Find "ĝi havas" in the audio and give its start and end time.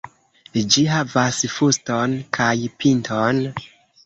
0.75-1.41